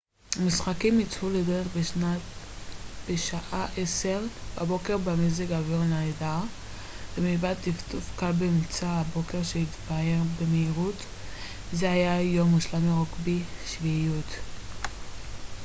[0.35, 1.67] המשחקים יצאו לדרך
[3.09, 6.37] בשעה 10:00 בבוקר במזג אוויר נהדר
[7.17, 11.03] ומלבד טפטוף קל באמצע הבוקר שהתבהר במהירות
[11.73, 14.29] זה היה יום מושלם לרוגבי שביעיות